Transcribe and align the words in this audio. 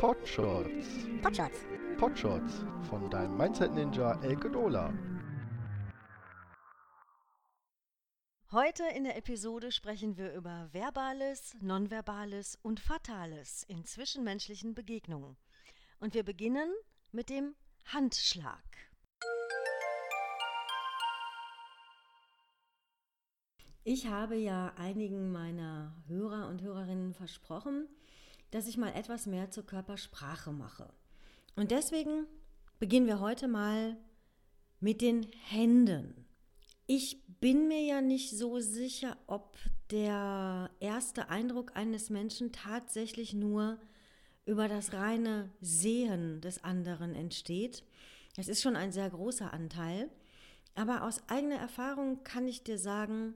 Potshots. 0.00 0.86
Potshots. 1.20 1.58
Potshots 1.98 2.64
von 2.88 3.10
deinem 3.10 3.36
Mindset 3.36 3.74
Ninja 3.74 4.18
Elke 4.22 4.48
Dola. 4.48 4.94
Heute 8.50 8.84
in 8.96 9.04
der 9.04 9.18
Episode 9.18 9.70
sprechen 9.70 10.16
wir 10.16 10.32
über 10.32 10.70
Verbales, 10.72 11.54
Nonverbales 11.60 12.58
und 12.62 12.80
Fatales 12.80 13.62
in 13.64 13.84
zwischenmenschlichen 13.84 14.74
Begegnungen. 14.74 15.36
Und 15.98 16.14
wir 16.14 16.22
beginnen 16.22 16.72
mit 17.12 17.28
dem 17.28 17.54
Handschlag. 17.84 18.64
Ich 23.84 24.06
habe 24.06 24.36
ja 24.36 24.72
einigen 24.78 25.30
meiner 25.30 25.94
Hörer 26.06 26.48
und 26.48 26.62
Hörerinnen 26.62 27.12
versprochen, 27.12 27.86
dass 28.50 28.66
ich 28.66 28.76
mal 28.76 28.94
etwas 28.94 29.26
mehr 29.26 29.50
zur 29.50 29.64
Körpersprache 29.64 30.52
mache. 30.52 30.92
Und 31.56 31.70
deswegen 31.70 32.26
beginnen 32.78 33.06
wir 33.06 33.20
heute 33.20 33.48
mal 33.48 33.96
mit 34.80 35.00
den 35.00 35.26
Händen. 35.44 36.26
Ich 36.86 37.22
bin 37.40 37.68
mir 37.68 37.82
ja 37.82 38.00
nicht 38.00 38.30
so 38.30 38.58
sicher, 38.58 39.16
ob 39.26 39.56
der 39.90 40.70
erste 40.80 41.28
Eindruck 41.28 41.76
eines 41.76 42.10
Menschen 42.10 42.52
tatsächlich 42.52 43.34
nur 43.34 43.78
über 44.46 44.68
das 44.68 44.92
reine 44.92 45.50
Sehen 45.60 46.40
des 46.40 46.64
anderen 46.64 47.14
entsteht. 47.14 47.84
Das 48.36 48.48
ist 48.48 48.62
schon 48.62 48.76
ein 48.76 48.92
sehr 48.92 49.10
großer 49.10 49.52
Anteil. 49.52 50.10
Aber 50.74 51.04
aus 51.04 51.28
eigener 51.28 51.56
Erfahrung 51.56 52.24
kann 52.24 52.48
ich 52.48 52.62
dir 52.62 52.78
sagen, 52.78 53.34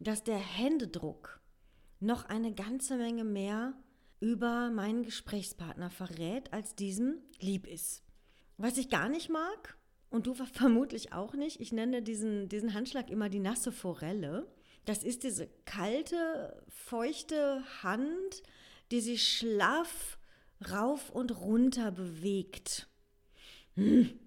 dass 0.00 0.24
der 0.24 0.38
Händedruck 0.38 1.40
noch 2.00 2.24
eine 2.24 2.54
ganze 2.54 2.96
Menge 2.96 3.24
mehr 3.24 3.74
über 4.20 4.70
meinen 4.70 5.02
Gesprächspartner 5.02 5.90
verrät, 5.90 6.52
als 6.52 6.74
diesem 6.74 7.18
lieb 7.40 7.66
ist. 7.66 8.02
Was 8.56 8.78
ich 8.78 8.88
gar 8.88 9.08
nicht 9.08 9.30
mag, 9.30 9.78
und 10.10 10.26
du 10.26 10.34
vermutlich 10.52 11.12
auch 11.12 11.34
nicht, 11.34 11.60
ich 11.60 11.72
nenne 11.72 12.02
diesen, 12.02 12.48
diesen 12.48 12.74
Handschlag 12.74 13.10
immer 13.10 13.28
die 13.28 13.40
nasse 13.40 13.72
Forelle. 13.72 14.46
Das 14.84 15.02
ist 15.02 15.22
diese 15.22 15.48
kalte, 15.66 16.62
feuchte 16.68 17.62
Hand, 17.82 18.42
die 18.90 19.00
sich 19.00 19.28
schlaff 19.28 20.18
rauf 20.70 21.10
und 21.10 21.38
runter 21.40 21.92
bewegt. 21.92 22.88
Hm. 23.74 24.18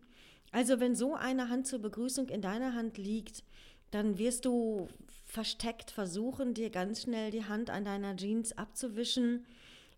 Also 0.52 0.80
wenn 0.80 0.96
so 0.96 1.16
eine 1.16 1.50
Hand 1.50 1.66
zur 1.66 1.80
Begrüßung 1.80 2.30
in 2.30 2.42
deiner 2.42 2.74
Hand 2.74 2.98
liegt, 2.98 3.44
dann 3.90 4.18
wirst 4.18 4.46
du 4.46 4.88
versteckt 5.26 5.92
versuchen, 5.92 6.54
dir 6.54 6.70
ganz 6.70 7.04
schnell 7.04 7.32
die 7.32 7.46
Hand 7.46 7.70
an 7.70 7.86
deiner 7.86 8.16
Jeans 8.16 8.58
abzuwischen 8.58 9.46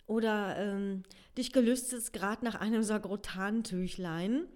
oder 0.06 0.58
ähm, 0.58 1.04
dich 1.38 1.54
gelüstet 1.54 2.14
gerade 2.14 2.44
nach 2.44 2.56
einem 2.56 2.84
Sagrotantüchlein. 2.84 4.48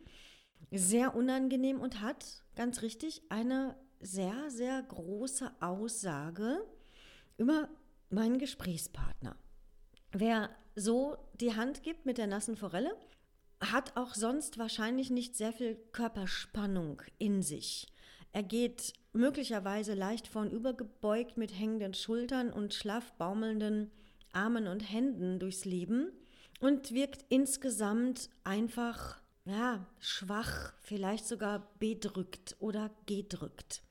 Sehr 0.72 1.16
unangenehm 1.16 1.80
und 1.80 2.02
hat, 2.02 2.44
ganz 2.56 2.82
richtig, 2.82 3.22
eine 3.30 3.76
sehr, 4.00 4.50
sehr 4.50 4.82
große 4.84 5.52
Aussage 5.60 6.66
über 7.38 7.70
meinen 8.10 8.38
Gesprächspartner. 8.38 9.36
Wer 10.12 10.50
so 10.76 11.18
die 11.40 11.56
Hand 11.56 11.84
gibt 11.84 12.06
mit 12.06 12.18
der 12.18 12.28
nassen 12.28 12.58
Forelle, 12.58 12.96
hat 13.60 13.98
auch 13.98 14.14
sonst 14.14 14.58
wahrscheinlich 14.58 15.10
nicht 15.10 15.36
sehr 15.36 15.52
viel 15.52 15.76
Körperspannung 15.92 17.02
in 17.18 17.42
sich. 17.42 17.88
Er 18.32 18.44
geht 18.44 18.94
möglicherweise 19.14 19.96
leicht 19.96 20.28
vornübergebeugt 20.28 21.38
mit 21.38 21.58
hängenden 21.58 21.94
Schultern 21.94 22.52
und 22.52 22.74
schlaff 22.74 23.14
baumelnden 23.14 23.92
Armen 24.34 24.68
und 24.68 24.82
Händen 24.82 25.40
durchs 25.40 25.66
Leben 25.66 26.12
und 26.60 26.92
wirkt 26.92 27.26
insgesamt 27.30 28.30
einfach 28.44 29.22
ja, 29.46 29.86
schwach, 30.00 30.74
vielleicht 30.82 31.26
sogar 31.26 31.72
bedrückt 31.80 32.56
oder 32.60 32.92
gedrückt. 33.06 33.82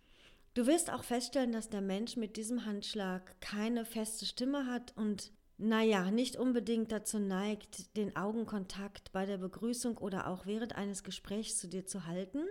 Du 0.55 0.67
wirst 0.67 0.91
auch 0.91 1.05
feststellen, 1.05 1.53
dass 1.53 1.69
der 1.69 1.81
Mensch 1.81 2.17
mit 2.17 2.37
diesem 2.37 2.65
Handschlag 2.65 3.41
keine 3.41 3.85
feste 3.85 4.27
Stimme 4.27 4.67
hat 4.67 4.97
und 4.97 5.33
naja, 5.59 6.11
nicht 6.11 6.37
unbedingt 6.37 6.93
dazu 6.93 7.19
neigt, 7.19 7.97
den 7.97 8.15
Augenkontakt 8.17 9.13
bei 9.13 9.25
der 9.25 9.39
Begrüßung 9.39 9.97
oder 9.97 10.27
auch 10.27 10.45
während 10.45 10.77
eines 10.77 11.03
Gesprächs 11.03 11.59
zu 11.59 11.69
dir 11.69 11.87
zu 11.87 12.07
halten. 12.07 12.45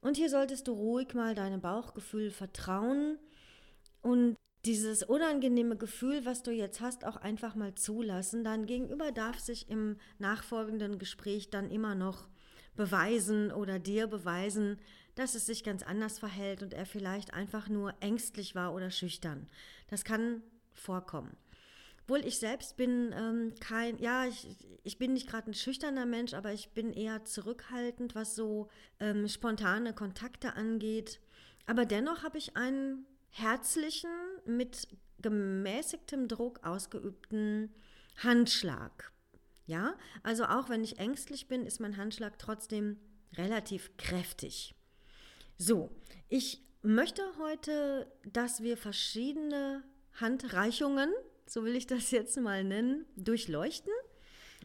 Und 0.00 0.16
hier 0.16 0.30
solltest 0.30 0.68
du 0.68 0.72
ruhig 0.72 1.12
mal 1.12 1.34
deinem 1.34 1.60
Bauchgefühl 1.60 2.30
vertrauen 2.30 3.18
und 4.00 4.36
dieses 4.68 5.02
unangenehme 5.02 5.76
Gefühl, 5.76 6.26
was 6.26 6.42
du 6.42 6.50
jetzt 6.50 6.82
hast, 6.82 7.06
auch 7.06 7.16
einfach 7.16 7.54
mal 7.54 7.74
zulassen. 7.74 8.44
Dein 8.44 8.66
Gegenüber 8.66 9.12
darf 9.12 9.40
sich 9.40 9.70
im 9.70 9.96
nachfolgenden 10.18 10.98
Gespräch 10.98 11.48
dann 11.48 11.70
immer 11.70 11.94
noch 11.94 12.28
beweisen 12.76 13.50
oder 13.50 13.78
dir 13.78 14.08
beweisen, 14.08 14.78
dass 15.14 15.34
es 15.34 15.46
sich 15.46 15.64
ganz 15.64 15.82
anders 15.82 16.18
verhält 16.18 16.62
und 16.62 16.74
er 16.74 16.84
vielleicht 16.84 17.32
einfach 17.32 17.70
nur 17.70 17.94
ängstlich 18.00 18.54
war 18.54 18.74
oder 18.74 18.90
schüchtern. 18.90 19.48
Das 19.88 20.04
kann 20.04 20.42
vorkommen. 20.74 21.34
Obwohl 22.02 22.26
ich 22.26 22.38
selbst 22.38 22.76
bin 22.76 23.14
ähm, 23.16 23.54
kein, 23.60 23.98
ja, 23.98 24.26
ich, 24.26 24.54
ich 24.82 24.98
bin 24.98 25.14
nicht 25.14 25.30
gerade 25.30 25.50
ein 25.50 25.54
schüchterner 25.54 26.04
Mensch, 26.04 26.34
aber 26.34 26.52
ich 26.52 26.68
bin 26.74 26.92
eher 26.92 27.24
zurückhaltend, 27.24 28.14
was 28.14 28.34
so 28.34 28.68
ähm, 29.00 29.28
spontane 29.28 29.94
Kontakte 29.94 30.56
angeht. 30.56 31.20
Aber 31.64 31.86
dennoch 31.86 32.22
habe 32.22 32.36
ich 32.36 32.54
einen 32.54 33.06
herzlichen, 33.30 34.10
mit 34.48 34.88
gemäßigtem 35.20 36.28
Druck 36.28 36.64
ausgeübten 36.64 37.72
Handschlag. 38.16 39.12
Ja, 39.66 39.94
also 40.22 40.44
auch 40.44 40.68
wenn 40.68 40.82
ich 40.82 40.98
ängstlich 40.98 41.46
bin, 41.46 41.66
ist 41.66 41.80
mein 41.80 41.96
Handschlag 41.96 42.38
trotzdem 42.38 42.98
relativ 43.36 43.96
kräftig. 43.98 44.74
So, 45.58 45.90
ich 46.28 46.62
möchte 46.82 47.22
heute, 47.38 48.10
dass 48.32 48.62
wir 48.62 48.76
verschiedene 48.76 49.84
Handreichungen 50.14 51.10
so 51.50 51.64
will 51.64 51.76
ich 51.76 51.86
das 51.86 52.10
jetzt 52.10 52.38
mal 52.40 52.64
nennen, 52.64 53.06
durchleuchten. 53.16 53.92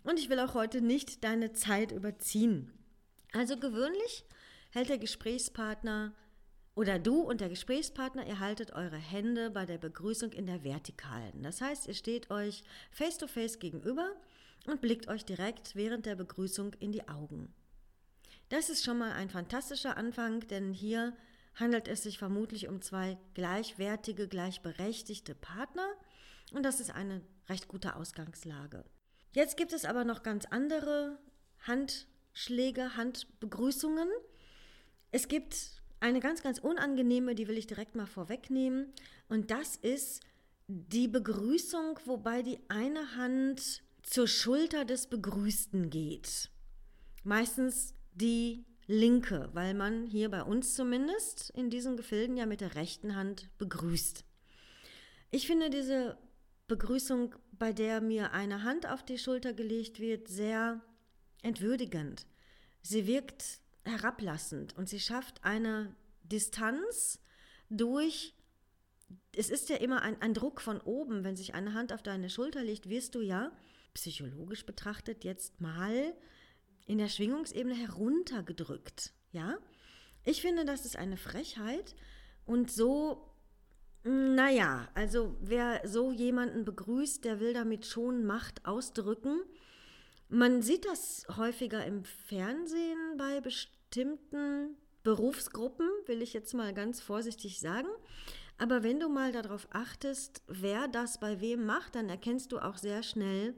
Und 0.04 0.20
ich 0.20 0.30
will 0.30 0.40
auch 0.40 0.54
heute 0.54 0.82
nicht 0.82 1.24
deine 1.24 1.54
Zeit 1.54 1.92
überziehen. 1.92 2.72
Also 3.32 3.58
gewöhnlich 3.58 4.26
hält 4.72 4.90
der 4.90 4.98
Gesprächspartner 4.98 6.14
oder 6.76 6.98
du 6.98 7.22
und 7.22 7.42
der 7.42 7.50
Gesprächspartner, 7.50 8.26
ihr 8.26 8.40
haltet 8.40 8.74
eure 8.74 8.98
Hände 8.98 9.52
bei 9.52 9.66
der 9.66 9.78
Begrüßung 9.78 10.32
in 10.32 10.48
der 10.48 10.64
Vertikalen. 10.64 11.44
Das 11.44 11.62
heißt, 11.62 11.88
ihr 11.88 11.94
steht 11.94 12.32
euch 12.32 12.64
face 12.92 13.18
to 13.18 13.28
face 13.28 13.60
gegenüber 13.60 14.12
und 14.66 14.82
blickt 14.82 15.08
euch 15.08 15.24
direkt 15.24 15.76
während 15.76 16.06
der 16.06 16.16
Begrüßung 16.16 16.74
in 16.80 16.92
die 16.92 17.08
Augen. 17.08 17.54
Das 18.50 18.70
ist 18.70 18.84
schon 18.84 18.98
mal 18.98 19.12
ein 19.12 19.30
fantastischer 19.30 19.98
Anfang, 19.98 20.48
denn 20.48 20.74
hier 20.74 21.16
handelt 21.56 21.88
es 21.88 22.04
sich 22.04 22.18
vermutlich 22.18 22.68
um 22.68 22.82
zwei 22.82 23.18
gleichwertige, 23.36 24.28
gleichberechtigte 24.28 25.36
Partner 25.36 25.88
und 26.54 26.64
das 26.64 26.80
ist 26.80 26.92
eine 26.92 27.22
recht 27.50 27.68
gute 27.68 27.96
Ausgangslage. 27.96 28.84
Jetzt 29.34 29.58
gibt 29.58 29.74
es 29.74 29.86
aber 29.86 30.06
noch 30.06 30.24
ganz 30.24 30.46
andere 30.46 31.20
Handschläge, 31.68 32.96
Handbegrüßungen. 32.96 34.10
Es 35.12 35.28
gibt 35.28 35.83
eine 36.04 36.20
ganz, 36.20 36.44
ganz 36.44 36.60
unangenehme, 36.60 37.34
die 37.34 37.48
will 37.48 37.58
ich 37.58 37.66
direkt 37.66 37.96
mal 37.96 38.06
vorwegnehmen. 38.06 38.94
Und 39.30 39.52
das 39.52 39.78
ist 39.78 40.22
die 40.68 41.08
Begrüßung, 41.08 41.98
wobei 42.06 42.42
die 42.42 42.60
eine 42.68 43.16
Hand 43.16 43.82
zur 44.04 44.28
Schulter 44.28 44.84
des 44.84 45.08
Begrüßten 45.08 45.90
geht. 45.90 46.50
Meistens 47.24 47.94
die 48.14 48.66
linke, 48.86 49.50
weil 49.54 49.74
man 49.74 50.06
hier 50.06 50.30
bei 50.30 50.44
uns 50.44 50.76
zumindest 50.76 51.52
in 51.52 51.70
diesen 51.70 51.96
Gefilden 51.96 52.36
ja 52.36 52.46
mit 52.46 52.60
der 52.60 52.76
rechten 52.76 53.16
Hand 53.16 53.50
begrüßt. 53.58 54.26
Ich 55.32 55.48
finde 55.48 55.70
diese 55.70 56.18
Begrüßung, 56.68 57.34
bei 57.54 57.72
der 57.72 58.02
mir 58.02 58.34
eine 58.34 58.64
Hand 58.64 58.90
auf 58.90 59.04
die 59.04 59.18
Schulter 59.18 59.54
gelegt 59.54 60.02
wird, 60.02 60.28
sehr 60.28 60.82
entwürdigend. 61.44 62.26
Sie 62.82 63.08
wirkt 63.08 63.63
herablassend 63.86 64.78
und 64.78 64.90
sie 64.90 65.00
schafft 65.00 65.44
eine 65.44 65.96
Distanz 66.24 67.20
durch, 67.70 68.34
es 69.36 69.50
ist 69.50 69.70
ja 69.70 69.78
immer 69.78 70.02
ein, 70.02 70.22
ein 70.22 70.34
Druck 70.34 70.62
von 70.62 70.80
oben, 70.82 71.24
wenn 71.24 71.36
sich 71.36 71.54
eine 71.54 71.74
Hand 71.74 71.92
auf 71.92 72.04
deine 72.04 72.30
Schulter 72.30 72.64
legt, 72.64 72.90
wirst 72.90 73.16
du 73.16 73.22
ja 73.22 73.52
psychologisch 73.94 74.66
betrachtet 74.66 75.24
jetzt 75.24 75.62
mal 75.62 76.14
in 76.86 76.98
der 76.98 77.10
Schwingungsebene 77.10 77.76
heruntergedrückt. 77.76 79.14
Ja? 79.32 79.58
Ich 80.24 80.42
finde, 80.42 80.66
das 80.66 80.86
ist 80.86 80.98
eine 80.98 81.18
Frechheit 81.18 81.96
und 82.46 82.72
so, 82.72 83.30
naja, 84.04 84.90
also 84.96 85.38
wer 85.42 85.82
so 85.88 86.12
jemanden 86.12 86.66
begrüßt, 86.66 87.24
der 87.24 87.40
will 87.40 87.54
damit 87.54 87.86
schon 87.86 88.26
Macht 88.26 88.66
ausdrücken. 88.66 89.42
Man 90.34 90.64
sieht 90.64 90.86
das 90.86 91.28
häufiger 91.38 91.86
im 91.86 92.06
Fernsehen 92.06 93.18
bei 93.20 93.40
bestimmten 93.40 94.76
Berufsgruppen, 95.04 95.88
will 96.08 96.24
ich 96.24 96.34
jetzt 96.34 96.56
mal 96.56 96.74
ganz 96.74 97.02
vorsichtig 97.02 97.60
sagen. 97.60 97.88
Aber 98.58 98.82
wenn 98.82 99.00
du 99.00 99.10
mal 99.10 99.32
darauf 99.32 99.68
achtest, 99.70 100.42
wer 100.48 100.88
das 100.88 101.20
bei 101.20 101.40
wem 101.40 101.68
macht, 101.68 101.94
dann 101.94 102.10
erkennst 102.10 102.52
du 102.52 102.58
auch 102.58 102.78
sehr 102.78 103.04
schnell, 103.04 103.54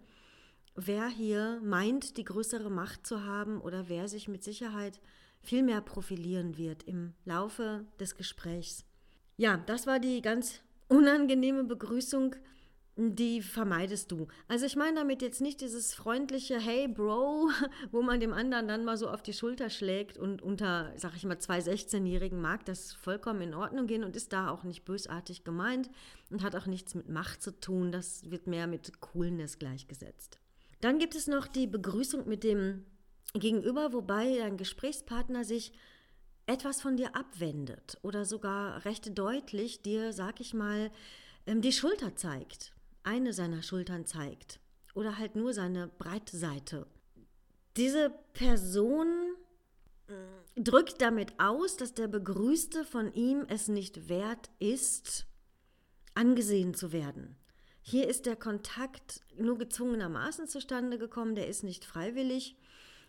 wer 0.76 1.08
hier 1.08 1.62
meint, 1.64 2.18
die 2.18 2.26
größere 2.26 2.70
Macht 2.70 3.08
zu 3.08 3.24
haben 3.24 3.62
oder 3.62 3.88
wer 3.88 4.10
sich 4.10 4.28
mit 4.28 4.44
Sicherheit 4.44 5.00
viel 5.42 5.64
mehr 5.64 5.80
profilieren 5.80 6.58
wird 6.58 6.84
im 6.84 7.14
Laufe 7.24 7.86
des 8.02 8.18
Gesprächs. 8.18 8.84
Ja, 9.38 9.56
das 9.66 9.88
war 9.88 10.00
die 10.00 10.22
ganz 10.22 10.60
unangenehme 10.90 11.64
Begrüßung, 11.64 12.36
die 12.98 13.42
vermeidest 13.42 14.12
du. 14.12 14.28
Also 14.48 14.66
ich 14.66 14.78
meine 14.78 15.00
damit 15.00 15.22
jetzt 15.22 15.42
nicht 15.42 15.60
dieses 15.60 15.94
freundliche 15.94 16.60
Hey 16.60 16.88
Bro, 16.88 17.50
wo 17.92 18.02
man 18.02 18.22
dem 18.22 18.32
anderen 18.32 18.68
dann 18.68 18.86
mal 18.86 18.96
so 18.96 19.10
auf 19.10 19.22
die 19.22 19.34
Schulter 19.34 19.70
schlägt 19.70 20.18
und 20.18 20.42
unter, 20.42 20.94
sag 20.96 21.16
ich 21.16 21.26
mal, 21.26 21.38
zwei 21.40 21.60
16-Jährigen 21.60 22.40
mag 22.40 22.64
das 22.66 22.94
vollkommen 22.94 23.42
in 23.42 23.54
Ordnung 23.54 23.88
gehen 23.88 24.06
und 24.06 24.16
ist 24.16 24.32
da 24.32 24.50
auch 24.50 24.64
nicht 24.64 24.86
bösartig 24.86 25.44
gemeint 25.44 25.90
und 26.30 26.42
hat 26.42 26.56
auch 26.56 26.68
nichts 26.68 26.96
mit 26.96 27.10
Macht 27.10 27.42
zu 27.42 27.60
tun. 27.60 27.92
Das 27.92 28.32
wird 28.32 28.48
mehr 28.48 28.68
mit 28.68 29.02
Coolness 29.02 29.60
gleichgesetzt. 29.60 30.40
Dann 30.80 30.98
gibt 30.98 31.16
es 31.16 31.28
noch 31.28 31.48
die 31.48 31.68
Begrüßung 31.68 32.28
mit 32.28 32.46
dem 32.46 32.86
Gegenüber, 33.34 33.92
wobei 33.92 34.38
dein 34.38 34.56
Gesprächspartner 34.56 35.44
sich 35.44 35.74
etwas 36.46 36.82
von 36.82 36.96
dir 36.96 37.14
abwendet 37.14 37.98
oder 38.04 38.24
sogar 38.24 38.86
recht 38.86 39.18
deutlich 39.18 39.82
dir, 39.82 40.14
sag 40.14 40.40
ich 40.40 40.54
mal, 40.54 40.92
ähm, 41.46 41.62
die 41.62 41.74
Schulter 41.74 42.16
zeigt 42.16 42.75
eine 43.06 43.34
seiner 43.34 43.64
Schultern 43.64 44.06
zeigt 44.06 44.60
oder 44.94 45.18
halt 45.18 45.36
nur 45.36 45.54
seine 45.54 45.88
Breitseite. 45.88 46.88
Diese 47.78 48.12
Person 48.34 49.08
mm, 50.08 50.64
drückt 50.64 51.02
damit 51.02 51.40
aus, 51.40 51.78
dass 51.78 51.94
der 51.94 52.08
Begrüßte 52.08 52.86
von 52.86 53.14
ihm 53.14 53.46
es 53.48 53.68
nicht 53.68 54.10
wert 54.10 54.50
ist, 54.60 55.28
angesehen 56.14 56.74
zu 56.74 56.92
werden. 56.92 57.36
Hier 57.82 58.08
ist 58.08 58.26
der 58.26 58.36
Kontakt 58.36 59.22
nur 59.38 59.58
gezwungenermaßen 59.58 60.48
zustande 60.48 60.98
gekommen, 60.98 61.36
der 61.36 61.48
ist 61.48 61.64
nicht 61.64 61.86
freiwillig. 61.86 62.58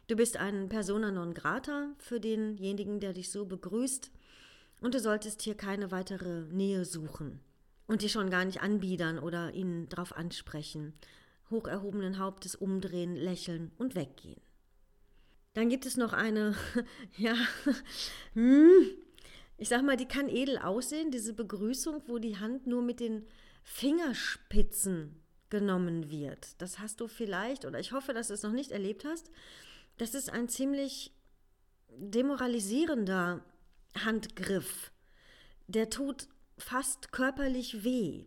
Du 0.09 0.17
bist 0.17 0.37
ein 0.37 0.69
Persona 0.69 1.11
non 1.11 1.33
grata 1.33 1.95
für 1.99 2.21
denjenigen, 2.21 3.01
der 3.01 3.13
dich 3.13 3.31
so 3.31 3.47
begrüßt 3.47 4.11
und 4.83 4.95
du 4.95 5.01
solltest 5.01 5.43
hier 5.43 5.57
keine 5.57 5.91
weitere 5.91 6.43
Nähe 6.53 6.85
suchen 6.85 7.41
und 7.87 8.03
die 8.03 8.09
schon 8.09 8.31
gar 8.31 8.45
nicht 8.45 8.63
anbiedern 8.63 9.19
oder 9.19 9.55
ihn 9.55 9.89
darauf 9.89 10.17
ansprechen. 10.17 10.95
Hoch 11.51 11.69
erhobenen 11.69 12.19
Hauptes 12.19 12.55
umdrehen, 12.55 13.15
lächeln 13.15 13.73
und 13.79 13.95
weggehen. 13.95 14.41
Dann 15.55 15.69
gibt 15.69 15.87
es 15.87 15.97
noch 15.97 16.13
eine, 16.13 16.55
ja, 17.17 17.35
hm, 18.35 18.71
ich 19.57 19.69
sag 19.69 19.83
mal, 19.83 19.97
die 19.97 20.09
kann 20.09 20.29
edel 20.29 20.59
aussehen, 20.59 21.11
diese 21.11 21.33
Begrüßung, 21.33 22.03
wo 22.07 22.19
die 22.19 22.39
Hand 22.39 22.67
nur 22.67 22.83
mit 22.83 23.01
den 23.01 23.27
Fingerspitzen 23.63 25.23
genommen 25.49 26.11
wird. 26.11 26.61
Das 26.61 26.79
hast 26.79 27.01
du 27.01 27.09
vielleicht, 27.09 27.65
oder 27.65 27.79
ich 27.79 27.93
hoffe, 27.93 28.13
dass 28.13 28.29
du 28.29 28.35
es 28.35 28.43
noch 28.43 28.53
nicht 28.53 28.73
erlebt 28.73 29.05
hast. 29.05 29.31
Das 29.97 30.15
ist 30.15 30.31
ein 30.31 30.49
ziemlich 30.49 31.13
demoralisierender 31.97 33.43
Handgriff. 34.05 34.93
Der 35.69 35.89
tut 35.89 36.29
fast 36.59 37.13
körperlich 37.13 37.85
weh. 37.85 38.25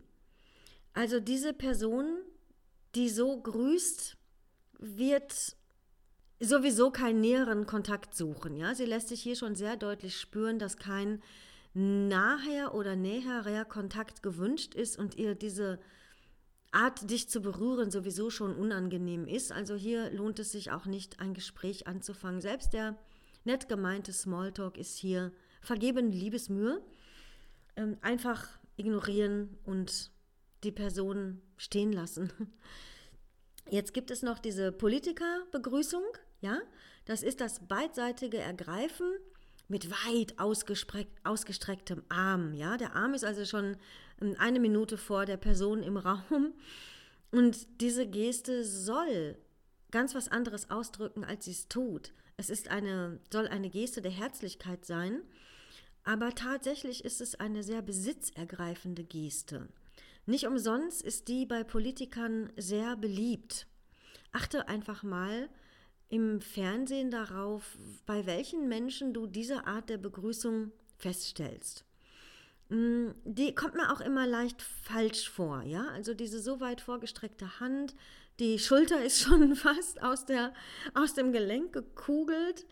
Also 0.92 1.20
diese 1.20 1.52
Person, 1.52 2.18
die 2.94 3.08
so 3.08 3.40
grüßt, 3.40 4.16
wird 4.78 5.56
sowieso 6.40 6.90
keinen 6.90 7.20
näheren 7.20 7.66
Kontakt 7.66 8.14
suchen. 8.14 8.56
Ja? 8.56 8.74
Sie 8.74 8.86
lässt 8.86 9.08
sich 9.08 9.22
hier 9.22 9.36
schon 9.36 9.54
sehr 9.54 9.76
deutlich 9.76 10.16
spüren, 10.16 10.58
dass 10.58 10.76
kein 10.76 11.22
naher 11.74 12.74
oder 12.74 12.96
näherer 12.96 13.64
Kontakt 13.64 14.22
gewünscht 14.22 14.74
ist 14.74 14.98
und 14.98 15.16
ihr 15.16 15.34
diese 15.34 15.78
Art, 16.72 17.10
dich 17.10 17.28
zu 17.28 17.40
berühren, 17.40 17.90
sowieso 17.90 18.30
schon 18.30 18.54
unangenehm 18.54 19.26
ist. 19.26 19.50
Also 19.50 19.74
hier 19.74 20.10
lohnt 20.10 20.38
es 20.38 20.52
sich 20.52 20.70
auch 20.70 20.86
nicht, 20.86 21.18
ein 21.18 21.34
Gespräch 21.34 21.86
anzufangen. 21.88 22.40
Selbst 22.40 22.72
der 22.72 22.96
nett 23.44 23.68
gemeinte 23.68 24.12
Smalltalk 24.12 24.78
ist 24.78 24.96
hier 24.96 25.32
vergebene 25.60 26.10
Liebesmühe 26.10 26.80
ähm, 27.76 27.96
einfach 28.00 28.48
ignorieren 28.76 29.58
und 29.64 30.10
die 30.64 30.72
Person 30.72 31.40
stehen 31.56 31.92
lassen. 31.92 32.32
Jetzt 33.70 33.94
gibt 33.94 34.10
es 34.10 34.22
noch 34.22 34.38
diese 34.38 34.72
Politikerbegrüßung, 34.72 36.02
ja, 36.40 36.58
das 37.04 37.22
ist 37.22 37.40
das 37.40 37.66
beidseitige 37.68 38.38
Ergreifen 38.38 39.06
mit 39.68 39.90
weit 39.90 40.34
ausgestrecktem 40.38 42.02
Arm, 42.08 42.54
ja, 42.54 42.76
der 42.76 42.96
Arm 42.96 43.14
ist 43.14 43.24
also 43.24 43.44
schon 43.44 43.76
ähm, 44.20 44.34
eine 44.38 44.58
Minute 44.58 44.96
vor 44.96 45.26
der 45.26 45.36
Person 45.36 45.82
im 45.82 45.96
Raum 45.96 46.54
und 47.30 47.80
diese 47.80 48.06
Geste 48.06 48.64
soll 48.64 49.36
ganz 49.90 50.14
was 50.14 50.28
anderes 50.28 50.70
ausdrücken, 50.70 51.24
als 51.24 51.44
sie 51.44 51.52
es 51.52 51.68
tut. 51.68 52.12
Es 52.36 52.50
ist 52.50 52.68
eine, 52.68 53.20
soll 53.32 53.48
eine 53.48 53.70
Geste 53.70 54.02
der 54.02 54.10
Herzlichkeit 54.10 54.84
sein 54.84 55.22
aber 56.10 56.34
tatsächlich 56.34 57.04
ist 57.04 57.20
es 57.20 57.36
eine 57.36 57.62
sehr 57.62 57.82
besitzergreifende 57.82 59.04
Geste. 59.04 59.68
Nicht 60.26 60.44
umsonst 60.44 61.02
ist 61.02 61.28
die 61.28 61.46
bei 61.46 61.62
Politikern 61.62 62.52
sehr 62.56 62.96
beliebt. 62.96 63.68
Achte 64.32 64.66
einfach 64.66 65.04
mal 65.04 65.48
im 66.08 66.40
Fernsehen 66.40 67.12
darauf, 67.12 67.78
bei 68.06 68.26
welchen 68.26 68.66
Menschen 68.66 69.14
du 69.14 69.28
diese 69.28 69.68
Art 69.68 69.88
der 69.88 69.98
Begrüßung 69.98 70.72
feststellst. 70.98 71.84
Mm, 72.70 73.10
die 73.22 73.54
kommt 73.54 73.76
mir 73.76 73.92
auch 73.92 74.00
immer 74.00 74.26
leicht 74.26 74.62
falsch 74.62 75.30
vor, 75.30 75.62
ja? 75.62 75.86
Also 75.90 76.12
diese 76.12 76.40
so 76.40 76.58
weit 76.58 76.80
vorgestreckte 76.80 77.60
Hand, 77.60 77.94
die 78.40 78.58
Schulter 78.58 79.00
ist 79.04 79.20
schon 79.22 79.54
fast 79.54 80.02
aus, 80.02 80.26
der, 80.26 80.54
aus 80.92 81.14
dem 81.14 81.30
Gelenk 81.30 81.72
gekugelt. 81.72 82.66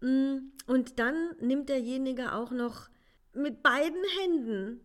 Mm, 0.00 0.52
und 0.66 0.98
dann 0.98 1.36
nimmt 1.40 1.68
derjenige 1.68 2.32
auch 2.32 2.50
noch 2.50 2.88
mit 3.34 3.62
beiden 3.62 4.02
Händen 4.20 4.80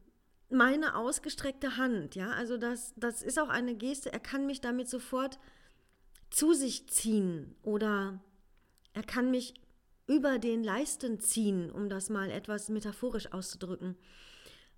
meine 0.49 0.95
ausgestreckte 0.95 1.77
Hand. 1.77 2.15
Ja, 2.15 2.31
also 2.31 2.57
das, 2.57 2.93
das 2.97 3.21
ist 3.21 3.39
auch 3.39 3.49
eine 3.49 3.75
Geste. 3.75 4.11
Er 4.11 4.19
kann 4.19 4.45
mich 4.45 4.61
damit 4.61 4.89
sofort 4.89 5.39
zu 6.29 6.53
sich 6.53 6.87
ziehen 6.89 7.55
oder 7.61 8.21
er 8.93 9.03
kann 9.03 9.31
mich 9.31 9.53
über 10.07 10.39
den 10.39 10.63
Leisten 10.63 11.19
ziehen, 11.19 11.71
um 11.71 11.89
das 11.89 12.09
mal 12.09 12.29
etwas 12.29 12.69
metaphorisch 12.69 13.31
auszudrücken. 13.31 13.95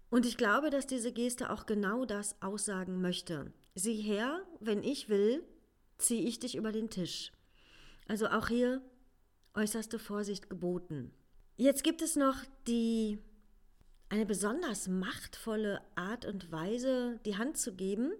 Und 0.09 0.27
ich 0.27 0.37
glaube, 0.37 0.69
dass 0.69 0.85
diese 0.85 1.11
Geste 1.11 1.49
auch 1.49 1.65
genau 1.65 2.05
das 2.05 2.39
aussagen 2.41 3.01
möchte. 3.01 3.51
Sieh 3.73 3.99
her, 3.99 4.45
wenn 4.59 4.83
ich 4.83 5.09
will, 5.09 5.43
ziehe 5.97 6.21
ich 6.21 6.39
dich 6.39 6.55
über 6.55 6.71
den 6.71 6.91
Tisch. 6.91 7.31
Also 8.07 8.27
auch 8.27 8.49
hier 8.49 8.83
äußerste 9.53 9.99
Vorsicht 9.99 10.49
geboten. 10.49 11.11
Jetzt 11.55 11.83
gibt 11.83 12.01
es 12.01 12.15
noch 12.15 12.37
die 12.67 13.19
eine 14.09 14.25
besonders 14.25 14.87
machtvolle 14.87 15.81
Art 15.95 16.25
und 16.25 16.51
Weise, 16.51 17.19
die 17.25 17.37
Hand 17.37 17.57
zu 17.57 17.73
geben. 17.73 18.11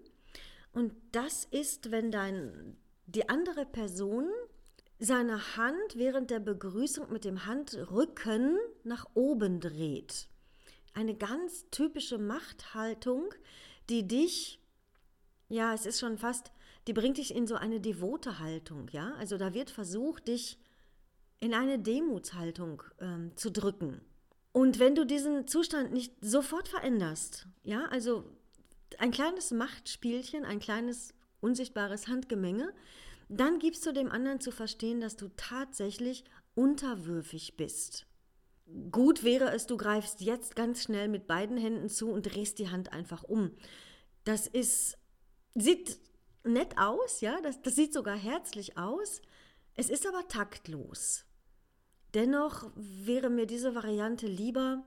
Und 0.72 0.94
das 1.12 1.46
ist, 1.46 1.92
wenn 1.92 2.12
dein, 2.12 2.78
die 3.06 3.30
andere 3.30 3.66
Person 3.66 4.28
seine 4.98 5.56
Hand 5.58 5.96
während 5.96 6.32
der 6.32 6.40
Begrüßung 6.40 7.12
mit 7.12 7.26
dem 7.26 7.46
Handrücken 7.46 8.58
nach 8.84 9.06
oben 9.14 9.60
dreht. 9.60 10.28
Eine 10.94 11.16
ganz 11.16 11.70
typische 11.70 12.18
Machthaltung, 12.18 13.34
die 13.90 14.08
dich, 14.08 14.60
ja, 15.50 15.74
es 15.74 15.86
ist 15.86 16.00
schon 16.00 16.18
fast, 16.18 16.52
die 16.88 16.94
bringt 16.94 17.18
dich 17.18 17.36
in 17.36 17.48
so 17.48 17.56
eine 17.56 17.80
devote 17.80 18.40
Haltung, 18.40 18.88
ja. 18.92 19.14
Also 19.16 19.38
da 19.38 19.54
wird 19.54 19.70
versucht, 19.70 20.28
dich 20.28 20.58
in 21.44 21.54
eine 21.54 21.78
Demutshaltung 21.78 22.84
ähm, 23.02 23.34
zu 23.36 23.52
drücken. 23.52 24.00
Und 24.54 24.80
wenn 24.80 24.96
du 24.96 25.06
diesen 25.06 25.46
Zustand 25.46 25.92
nicht 25.92 26.14
sofort 26.22 26.70
veränderst, 26.70 27.48
ja, 27.64 27.84
also 27.88 28.24
ein 28.98 29.12
kleines 29.12 29.52
Machtspielchen, 29.52 30.46
ein 30.46 30.60
kleines 30.60 31.14
unsichtbares 31.42 32.08
Handgemenge, 32.08 32.72
dann 33.28 33.60
gibst 33.60 33.86
du 33.86 33.92
dem 33.92 34.10
anderen 34.10 34.40
zu 34.40 34.52
verstehen, 34.52 35.02
dass 35.02 35.18
du 35.18 35.30
tatsächlich 35.36 36.24
unterwürfig 36.56 37.58
bist. 37.58 38.06
Gut 38.92 39.26
wäre 39.26 39.52
es, 39.52 39.66
du 39.66 39.76
greifst 39.76 40.22
jetzt 40.22 40.56
ganz 40.56 40.84
schnell 40.84 41.10
mit 41.10 41.28
beiden 41.28 41.58
Händen 41.58 41.90
zu 41.90 42.10
und 42.10 42.22
drehst 42.24 42.58
die 42.58 42.70
Hand 42.70 42.94
einfach 42.94 43.24
um. 43.24 43.52
Das 44.24 44.48
ist, 44.48 44.98
sieht 45.56 46.00
nett 46.46 46.78
aus, 46.78 47.20
ja, 47.20 47.42
das, 47.42 47.62
das 47.62 47.76
sieht 47.76 47.92
sogar 47.92 48.16
herzlich 48.16 48.78
aus. 48.78 49.22
Es 49.76 49.90
ist 49.90 50.08
aber 50.08 50.26
taktlos. 50.30 51.26
Dennoch 52.14 52.72
wäre 52.76 53.30
mir 53.30 53.46
diese 53.46 53.76
Variante 53.76 54.28
lieber, 54.28 54.84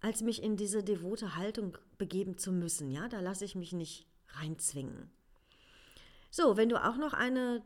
als 0.00 0.22
mich 0.22 0.42
in 0.42 0.56
diese 0.56 0.82
devote 0.82 1.36
Haltung 1.36 1.78
begeben 1.98 2.38
zu 2.38 2.52
müssen. 2.52 2.90
Ja, 2.90 3.08
da 3.08 3.20
lasse 3.20 3.44
ich 3.44 3.54
mich 3.54 3.72
nicht 3.72 4.06
reinzwingen. 4.28 5.10
So, 6.30 6.56
wenn 6.56 6.68
du 6.68 6.82
auch 6.82 6.96
noch 6.96 7.12
eine 7.12 7.62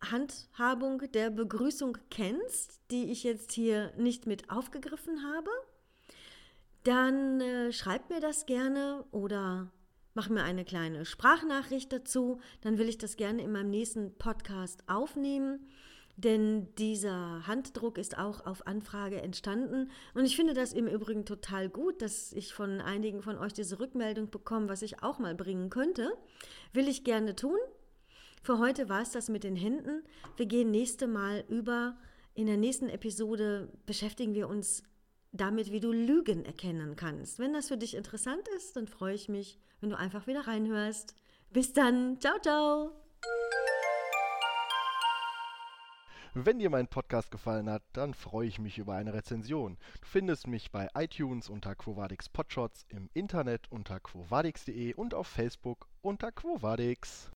Handhabung 0.00 1.10
der 1.12 1.30
Begrüßung 1.30 1.98
kennst, 2.10 2.80
die 2.90 3.10
ich 3.10 3.24
jetzt 3.24 3.52
hier 3.52 3.92
nicht 3.96 4.26
mit 4.26 4.50
aufgegriffen 4.50 5.22
habe, 5.22 5.50
dann 6.82 7.40
äh, 7.40 7.72
schreib 7.72 8.10
mir 8.10 8.20
das 8.20 8.46
gerne 8.46 9.04
oder 9.10 9.70
mach 10.14 10.28
mir 10.28 10.44
eine 10.44 10.64
kleine 10.64 11.04
Sprachnachricht 11.04 11.92
dazu, 11.92 12.40
dann 12.62 12.78
will 12.78 12.88
ich 12.88 12.98
das 12.98 13.16
gerne 13.16 13.42
in 13.42 13.52
meinem 13.52 13.70
nächsten 13.70 14.16
Podcast 14.16 14.82
aufnehmen. 14.88 15.68
Denn 16.16 16.74
dieser 16.76 17.46
Handdruck 17.46 17.98
ist 17.98 18.16
auch 18.16 18.46
auf 18.46 18.66
Anfrage 18.66 19.20
entstanden. 19.20 19.90
Und 20.14 20.24
ich 20.24 20.34
finde 20.34 20.54
das 20.54 20.72
im 20.72 20.86
Übrigen 20.86 21.26
total 21.26 21.68
gut, 21.68 22.00
dass 22.00 22.32
ich 22.32 22.54
von 22.54 22.80
einigen 22.80 23.22
von 23.22 23.36
euch 23.36 23.52
diese 23.52 23.78
Rückmeldung 23.78 24.30
bekomme, 24.30 24.70
was 24.70 24.80
ich 24.80 25.02
auch 25.02 25.18
mal 25.18 25.34
bringen 25.34 25.68
könnte. 25.68 26.10
Will 26.72 26.88
ich 26.88 27.04
gerne 27.04 27.36
tun. 27.36 27.58
Für 28.42 28.58
heute 28.58 28.88
war 28.88 29.02
es 29.02 29.10
das 29.10 29.28
mit 29.28 29.44
den 29.44 29.56
Händen. 29.56 30.04
Wir 30.36 30.46
gehen 30.46 30.70
nächste 30.70 31.06
Mal 31.06 31.44
über. 31.48 31.96
In 32.32 32.46
der 32.46 32.56
nächsten 32.56 32.88
Episode 32.88 33.68
beschäftigen 33.86 34.34
wir 34.34 34.48
uns 34.48 34.82
damit, 35.32 35.72
wie 35.72 35.80
du 35.80 35.92
Lügen 35.92 36.44
erkennen 36.44 36.96
kannst. 36.96 37.38
Wenn 37.38 37.52
das 37.52 37.68
für 37.68 37.76
dich 37.76 37.94
interessant 37.94 38.46
ist, 38.56 38.76
dann 38.76 38.86
freue 38.86 39.14
ich 39.14 39.28
mich, 39.28 39.58
wenn 39.80 39.90
du 39.90 39.98
einfach 39.98 40.26
wieder 40.26 40.46
reinhörst. 40.46 41.14
Bis 41.50 41.72
dann. 41.72 42.20
Ciao, 42.20 42.38
ciao. 42.40 42.92
Wenn 46.38 46.58
dir 46.58 46.68
mein 46.68 46.86
Podcast 46.86 47.30
gefallen 47.30 47.70
hat, 47.70 47.82
dann 47.94 48.12
freue 48.12 48.46
ich 48.46 48.58
mich 48.58 48.76
über 48.76 48.94
eine 48.94 49.14
Rezension. 49.14 49.78
Du 50.02 50.06
findest 50.06 50.46
mich 50.46 50.70
bei 50.70 50.90
iTunes 50.94 51.48
unter 51.48 51.74
Quovadix 51.74 52.28
Podshots, 52.28 52.84
im 52.90 53.08
Internet 53.14 53.72
unter 53.72 54.00
quovadix.de 54.00 54.92
und 54.92 55.14
auf 55.14 55.28
Facebook 55.28 55.88
unter 56.02 56.32
Quovadix. 56.32 57.24